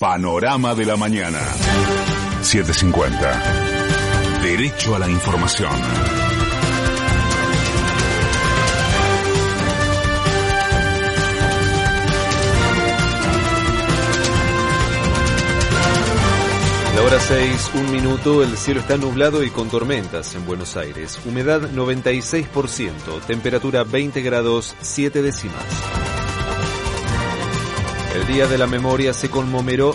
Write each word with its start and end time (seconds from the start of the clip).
Panorama 0.00 0.74
de 0.74 0.86
la 0.86 0.96
mañana. 0.96 1.38
750. 2.40 4.40
Derecho 4.42 4.96
a 4.96 4.98
la 4.98 5.10
información. 5.10 5.70
La 16.96 17.02
hora 17.02 17.20
6, 17.20 17.70
un 17.74 17.92
minuto, 17.92 18.42
el 18.42 18.56
cielo 18.56 18.80
está 18.80 18.96
nublado 18.96 19.44
y 19.44 19.50
con 19.50 19.68
tormentas 19.68 20.34
en 20.34 20.46
Buenos 20.46 20.78
Aires. 20.78 21.20
Humedad 21.26 21.60
96%, 21.60 23.20
temperatura 23.26 23.84
20 23.84 24.22
grados 24.22 24.74
7 24.80 25.20
décimas. 25.20 26.19
El 28.14 28.26
Día 28.26 28.48
de 28.48 28.58
la 28.58 28.66
Memoria 28.66 29.12
se 29.12 29.30
conmemoró, 29.30 29.94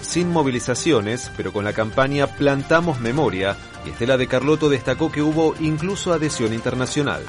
sin 0.00 0.30
movilizaciones, 0.30 1.30
pero 1.36 1.52
con 1.52 1.62
la 1.62 1.74
campaña 1.74 2.26
Plantamos 2.26 3.00
Memoria, 3.00 3.54
y 3.84 3.90
Estela 3.90 4.16
de 4.16 4.26
Carlotto 4.26 4.70
destacó 4.70 5.12
que 5.12 5.20
hubo 5.20 5.54
incluso 5.60 6.14
adhesión 6.14 6.54
internacional 6.54 7.22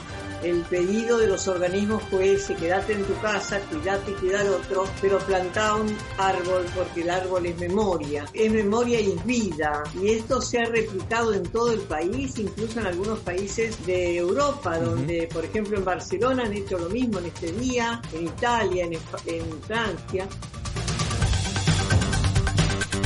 el 0.44 0.62
pedido 0.64 1.18
de 1.18 1.28
los 1.28 1.48
organismos 1.48 2.04
fue 2.10 2.34
ese, 2.34 2.56
quédate 2.56 2.94
en 2.94 3.04
tu 3.06 3.20
casa, 3.22 3.60
cuídate 3.70 4.12
y 4.12 4.14
cuidar 4.16 4.48
otro, 4.48 4.86
pero 5.02 5.20
plantá 5.20 5.76
un 5.76 5.96
árbol 6.18 6.66
porque 6.76 7.02
el 7.02 7.10
árbol 7.10 7.46
es 7.46 7.58
memoria, 7.58 8.26
es 8.34 8.52
memoria 8.52 9.00
y 9.00 9.12
es 9.12 9.26
vida. 9.26 9.84
Y 10.02 10.10
esto 10.10 10.42
se 10.42 10.60
ha 10.60 10.66
replicado 10.66 11.34
en 11.34 11.44
todo 11.44 11.72
el 11.72 11.82
país, 11.82 12.38
incluso 12.40 12.80
en 12.80 12.88
algunos 12.88 13.20
países 13.20 13.86
de 13.86 14.18
Europa, 14.18 14.80
donde, 14.80 15.30
por 15.32 15.46
ejemplo, 15.46 15.78
en 15.78 15.86
Barcelona 15.86 16.44
han 16.44 16.54
hecho 16.54 16.78
lo 16.78 16.90
mismo 16.90 17.20
en 17.20 17.26
este 17.26 17.52
día, 17.52 18.02
en 18.14 18.26
Italia, 18.26 18.86
en, 18.86 18.94
en 18.94 19.62
Francia. 19.62 20.28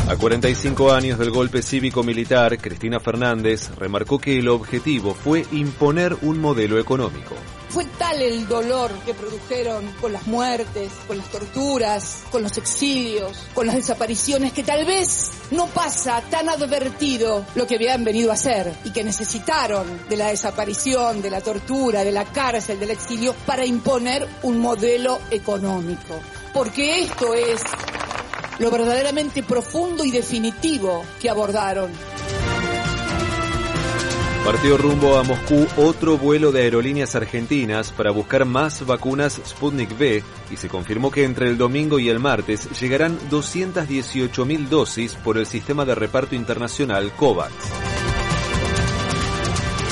A 0.07 0.15
45 0.17 0.93
años 0.93 1.17
del 1.17 1.31
golpe 1.31 1.63
cívico-militar, 1.63 2.59
Cristina 2.59 2.99
Fernández 2.99 3.71
remarcó 3.75 4.19
que 4.19 4.37
el 4.37 4.49
objetivo 4.49 5.15
fue 5.15 5.43
imponer 5.51 6.15
un 6.21 6.39
modelo 6.39 6.77
económico. 6.77 7.33
Fue 7.69 7.85
tal 7.97 8.21
el 8.21 8.47
dolor 8.47 8.91
que 9.03 9.15
produjeron 9.15 9.83
con 9.99 10.13
las 10.13 10.27
muertes, 10.27 10.91
con 11.07 11.17
las 11.17 11.27
torturas, 11.31 12.23
con 12.31 12.43
los 12.43 12.55
exilios, 12.55 13.47
con 13.55 13.65
las 13.65 13.77
desapariciones, 13.77 14.53
que 14.53 14.63
tal 14.63 14.85
vez 14.85 15.31
no 15.49 15.65
pasa 15.67 16.21
tan 16.29 16.49
advertido 16.49 17.43
lo 17.55 17.65
que 17.65 17.75
habían 17.75 18.03
venido 18.03 18.29
a 18.29 18.35
hacer 18.35 18.71
y 18.83 18.91
que 18.91 19.03
necesitaron 19.03 19.87
de 20.07 20.17
la 20.17 20.27
desaparición, 20.27 21.23
de 21.23 21.31
la 21.31 21.41
tortura, 21.41 22.03
de 22.03 22.11
la 22.11 22.25
cárcel, 22.25 22.79
del 22.79 22.91
exilio 22.91 23.33
para 23.47 23.65
imponer 23.65 24.27
un 24.43 24.59
modelo 24.59 25.19
económico. 25.31 26.19
Porque 26.53 27.01
esto 27.01 27.33
es 27.33 27.59
lo 28.59 28.71
verdaderamente 28.71 29.43
profundo 29.43 30.05
y 30.05 30.11
definitivo 30.11 31.03
que 31.21 31.29
abordaron. 31.29 31.91
Partió 34.45 34.77
rumbo 34.77 35.17
a 35.17 35.23
Moscú 35.23 35.65
otro 35.75 36.19
vuelo 36.19 36.51
de 36.51 36.61
aerolíneas 36.61 37.15
argentinas 37.15 37.91
para 37.91 38.11
buscar 38.11 38.45
más 38.45 38.85
vacunas 38.85 39.41
Sputnik 39.43 39.99
V 39.99 40.23
y 40.51 40.57
se 40.57 40.69
confirmó 40.69 41.09
que 41.09 41.23
entre 41.23 41.49
el 41.49 41.57
domingo 41.57 41.97
y 41.97 42.09
el 42.09 42.19
martes 42.19 42.69
llegarán 42.79 43.17
218.000 43.31 44.67
dosis 44.67 45.15
por 45.15 45.39
el 45.39 45.47
sistema 45.47 45.83
de 45.83 45.95
reparto 45.95 46.35
internacional 46.35 47.11
COVAX. 47.13 47.53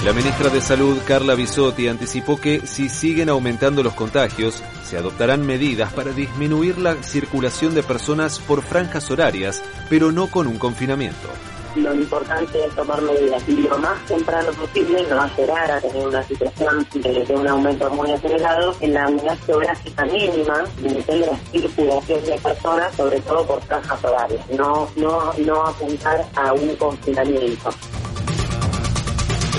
La 0.06 0.14
ministra 0.14 0.50
de 0.50 0.62
Salud, 0.62 1.00
Carla 1.08 1.34
Bisotti, 1.34 1.88
anticipó 1.88 2.40
que 2.40 2.68
si 2.68 2.90
siguen 2.90 3.30
aumentando 3.30 3.82
los 3.82 3.94
contagios, 3.94 4.62
se 4.94 5.00
adoptarán 5.00 5.44
medidas 5.44 5.92
para 5.92 6.12
disminuir 6.12 6.78
la 6.78 6.94
circulación 7.02 7.74
de 7.74 7.82
personas 7.82 8.38
por 8.38 8.62
franjas 8.62 9.10
horarias, 9.10 9.60
pero 9.90 10.12
no 10.12 10.28
con 10.28 10.46
un 10.46 10.60
confinamiento. 10.60 11.30
Lo 11.76 11.96
importante 11.96 12.64
es 12.64 12.76
tomar 12.76 13.02
medidas 13.02 13.42
y 13.50 13.56
lo 13.56 13.76
más 13.80 14.00
temprano 14.06 14.52
posible, 14.52 15.04
no 15.10 15.26
esperar 15.26 15.72
a 15.72 15.82
tener 15.82 16.08
una 16.08 16.22
situación 16.22 16.88
de, 16.94 17.26
un 17.36 17.48
aumento 17.48 17.90
muy 17.90 18.12
acelerado 18.12 18.76
en 18.82 18.94
la 18.94 19.08
unidad 19.08 19.36
geográfica 19.48 20.06
mínima 20.06 20.64
de 20.78 21.20
la 21.22 21.38
circulación 21.52 22.24
de 22.26 22.40
personas, 22.40 22.96
sobre 22.96 23.20
todo 23.22 23.48
por 23.48 23.64
franjas 23.64 24.04
horarias, 24.04 24.48
no, 24.52 24.88
no, 24.96 25.34
no 25.40 25.66
apuntar 25.66 26.24
a 26.36 26.54
un 26.54 26.76
confinamiento. 26.76 27.72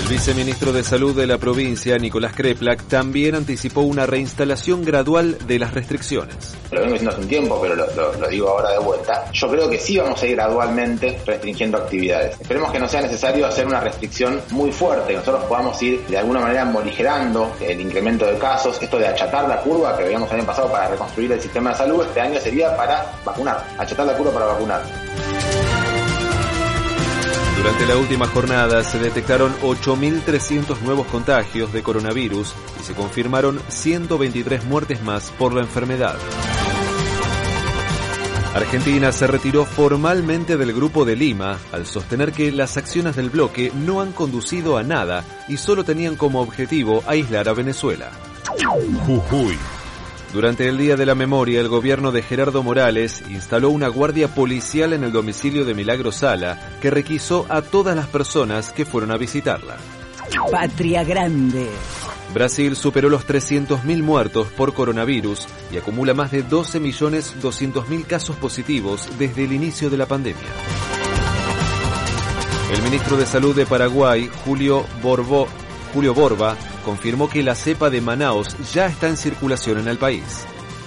El 0.05 0.11
viceministro 0.11 0.71
de 0.71 0.83
Salud 0.83 1.15
de 1.15 1.25
la 1.25 1.39
provincia, 1.39 1.97
Nicolás 1.97 2.33
Kreplak, 2.33 2.83
también 2.83 3.33
anticipó 3.33 3.81
una 3.81 4.05
reinstalación 4.05 4.85
gradual 4.85 5.35
de 5.47 5.57
las 5.57 5.73
restricciones. 5.73 6.55
Lo 6.69 6.81
vengo 6.81 6.93
diciendo 6.93 7.09
hace 7.09 7.21
un 7.21 7.27
tiempo, 7.27 7.59
pero 7.59 7.73
lo, 7.73 8.27
digo 8.29 8.49
ahora 8.49 8.73
de 8.73 8.77
vuelta. 8.77 9.25
Yo 9.31 9.49
creo 9.49 9.67
que 9.67 9.79
sí 9.79 9.97
vamos 9.97 10.21
a 10.21 10.27
ir 10.27 10.35
gradualmente 10.35 11.17
restringiendo 11.25 11.79
actividades. 11.79 12.39
Esperemos 12.39 12.71
que 12.71 12.79
no 12.79 12.87
sea 12.87 13.01
necesario 13.01 13.47
hacer 13.47 13.65
una 13.65 13.79
restricción 13.79 14.39
muy 14.51 14.71
fuerte, 14.71 15.13
que 15.13 15.17
nosotros 15.17 15.45
podamos 15.45 15.81
ir 15.81 15.99
de 16.05 16.19
alguna 16.19 16.39
manera 16.39 16.65
morigerando 16.65 17.55
el 17.59 17.81
incremento 17.81 18.27
de 18.27 18.37
casos. 18.37 18.79
Esto 18.79 18.99
de 18.99 19.07
achatar 19.07 19.49
la 19.49 19.59
curva 19.61 19.97
que 19.97 20.03
habíamos 20.03 20.29
el 20.29 20.37
año 20.37 20.45
pasado 20.45 20.71
para 20.71 20.87
reconstruir 20.87 21.31
el 21.31 21.41
sistema 21.41 21.71
de 21.71 21.77
salud, 21.77 22.05
este 22.05 22.21
año 22.21 22.39
sería 22.39 22.77
para 22.77 23.11
vacunar, 23.25 23.65
achatar 23.79 24.05
la 24.05 24.15
curva 24.15 24.31
para 24.31 24.45
vacunar. 24.45 24.83
Durante 27.57 27.85
la 27.85 27.97
última 27.97 28.27
jornada 28.27 28.83
se 28.83 28.99
detectaron 28.99 29.53
8.300 29.61 30.81
nuevos 30.81 31.07
contagios 31.07 31.71
de 31.73 31.81
coronavirus 31.83 32.53
y 32.79 32.83
se 32.83 32.93
confirmaron 32.93 33.59
123 33.69 34.65
muertes 34.65 35.01
más 35.01 35.31
por 35.31 35.53
la 35.53 35.61
enfermedad. 35.61 36.15
Argentina 38.55 39.11
se 39.11 39.27
retiró 39.27 39.65
formalmente 39.65 40.55
del 40.55 40.71
Grupo 40.71 41.03
de 41.03 41.17
Lima 41.17 41.59
al 41.73 41.85
sostener 41.85 42.31
que 42.31 42.53
las 42.53 42.77
acciones 42.77 43.17
del 43.17 43.29
bloque 43.29 43.71
no 43.75 43.99
han 43.99 44.13
conducido 44.13 44.77
a 44.77 44.83
nada 44.83 45.25
y 45.49 45.57
solo 45.57 45.83
tenían 45.83 46.15
como 46.15 46.39
objetivo 46.39 47.03
aislar 47.05 47.49
a 47.49 47.53
Venezuela. 47.53 48.11
Jujuy. 49.05 49.57
Durante 50.35 50.67
el 50.67 50.77
Día 50.77 50.97
de 50.97 51.05
la 51.05 51.15
Memoria, 51.15 51.61
el 51.61 51.69
gobierno 51.69 52.11
de 52.11 52.21
Gerardo 52.21 52.61
Morales 52.61 53.23
instaló 53.29 53.69
una 53.69 53.87
guardia 53.87 54.27
policial 54.27 54.91
en 54.91 55.05
el 55.05 55.13
domicilio 55.13 55.63
de 55.63 55.73
Milagro 55.73 56.11
Sala 56.11 56.71
que 56.81 56.91
requisó 56.91 57.45
a 57.47 57.61
todas 57.61 57.95
las 57.95 58.07
personas 58.07 58.73
que 58.73 58.83
fueron 58.83 59.11
a 59.11 59.17
visitarla. 59.17 59.77
Patria 60.51 61.05
Grande. 61.05 61.69
Brasil 62.33 62.75
superó 62.75 63.07
los 63.07 63.25
300.000 63.25 64.03
muertos 64.03 64.47
por 64.47 64.73
coronavirus 64.73 65.47
y 65.71 65.77
acumula 65.77 66.13
más 66.13 66.31
de 66.31 66.45
12.200.000 66.45 68.05
casos 68.05 68.35
positivos 68.35 69.07
desde 69.17 69.45
el 69.45 69.53
inicio 69.53 69.89
de 69.89 69.95
la 69.95 70.05
pandemia. 70.05 70.43
El 72.73 72.81
ministro 72.81 73.15
de 73.15 73.25
Salud 73.25 73.55
de 73.55 73.65
Paraguay, 73.65 74.29
Julio, 74.43 74.85
Borbo, 75.01 75.47
Julio 75.93 76.13
Borba, 76.13 76.57
confirmó 76.85 77.27
que 77.27 77.43
la 77.43 77.55
cepa 77.55 77.89
de 77.89 77.99
Manaos 77.99 78.55
ya 78.71 78.85
está 78.85 79.07
en 79.07 79.17
circulación 79.17 79.79
en 79.79 79.87
el 79.87 79.97
país. 79.97 80.45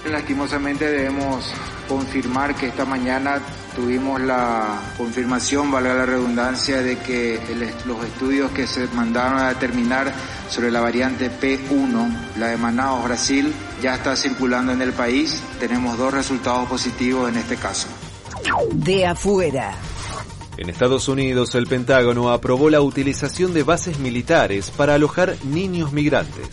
Lastimosamente 0.09 0.89
debemos 0.89 1.53
confirmar 1.89 2.55
que 2.55 2.67
esta 2.67 2.85
mañana 2.85 3.39
tuvimos 3.75 4.21
la 4.21 4.79
confirmación, 4.97 5.69
valga 5.69 5.93
la 5.93 6.05
redundancia, 6.05 6.81
de 6.81 6.97
que 6.99 7.37
los 7.85 8.03
estudios 8.05 8.49
que 8.51 8.65
se 8.65 8.87
mandaron 8.87 9.39
a 9.39 9.49
determinar 9.49 10.13
sobre 10.49 10.71
la 10.71 10.79
variante 10.79 11.29
P1, 11.29 12.37
la 12.37 12.47
de 12.47 12.57
Manaus, 12.57 13.03
Brasil, 13.03 13.53
ya 13.81 13.95
está 13.95 14.15
circulando 14.15 14.71
en 14.71 14.81
el 14.81 14.93
país. 14.93 15.41
Tenemos 15.59 15.97
dos 15.97 16.13
resultados 16.13 16.69
positivos 16.69 17.29
en 17.29 17.37
este 17.37 17.57
caso. 17.57 17.89
De 18.71 19.05
afuera. 19.05 19.73
En 20.59 20.69
Estados 20.69 21.07
Unidos, 21.07 21.55
el 21.55 21.67
Pentágono 21.67 22.31
aprobó 22.31 22.69
la 22.69 22.81
utilización 22.81 23.53
de 23.53 23.63
bases 23.63 23.97
militares 23.99 24.71
para 24.75 24.95
alojar 24.95 25.37
niños 25.45 25.93
migrantes. 25.93 26.49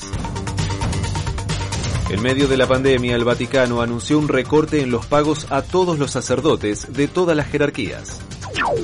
En 2.11 2.23
medio 2.23 2.47
de 2.47 2.57
la 2.57 2.69
pandemia, 2.69 3.17
el 3.17 3.25
Vaticano 3.25 3.83
anunció 3.83 4.21
un 4.21 4.29
recorte 4.29 4.81
en 4.81 4.93
los 4.93 5.07
pagos 5.07 5.49
a 5.51 5.63
todos 5.63 5.99
los 5.99 6.13
sacerdotes 6.13 6.93
de 6.93 7.09
todas 7.09 7.37
las 7.37 7.49
jerarquías. 7.49 8.21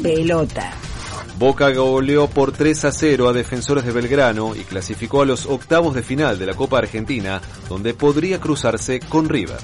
Pelota. 0.03 0.73
Boca 1.39 1.71
goleó 1.71 2.27
por 2.27 2.51
3 2.51 2.87
a 2.87 2.91
0 2.91 3.29
a 3.29 3.33
defensores 3.33 3.85
de 3.85 3.93
Belgrano 3.93 4.57
y 4.57 4.65
clasificó 4.65 5.23
a 5.23 5.27
los 5.27 5.47
octavos 5.47 5.95
de 5.95 6.03
final 6.03 6.37
de 6.37 6.47
la 6.47 6.55
Copa 6.55 6.79
Argentina, 6.79 7.41
donde 7.69 7.95
podría 7.95 8.41
cruzarse 8.41 8.99
con 8.99 9.29
River. 9.29 9.61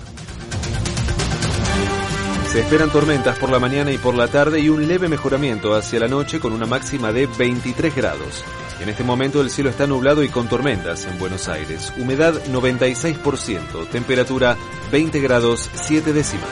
Esperan 2.58 2.90
tormentas 2.90 3.38
por 3.38 3.50
la 3.50 3.60
mañana 3.60 3.93
y 3.93 3.99
por 3.99 4.16
la 4.16 4.26
tarde 4.26 4.58
y 4.58 4.69
un 4.69 4.87
leve 4.87 5.08
mejoramiento 5.08 5.75
hacia 5.75 6.00
la 6.00 6.08
noche 6.08 6.40
con 6.40 6.52
una 6.52 6.66
máxima 6.66 7.12
de 7.12 7.26
23 7.26 7.94
grados. 7.94 8.44
En 8.81 8.88
este 8.88 9.05
momento 9.05 9.40
el 9.40 9.49
cielo 9.49 9.70
está 9.70 9.87
nublado 9.87 10.25
y 10.25 10.28
con 10.28 10.49
tormentas 10.49 11.06
en 11.06 11.19
Buenos 11.19 11.49
Aires. 11.49 11.93
Humedad 11.96 12.34
96%, 12.46 13.88
temperatura 13.90 14.56
20 14.90 15.20
grados 15.20 15.70
7 15.72 16.12
décimas. 16.12 16.49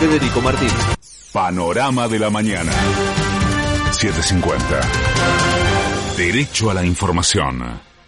Federico 0.00 0.40
Martín. 0.40 0.68
Panorama 1.32 2.08
de 2.08 2.18
la 2.18 2.30
mañana. 2.30 2.72
750. 3.92 4.80
Derecho 6.16 6.70
a 6.70 6.74
la 6.74 6.84
información. 6.84 7.93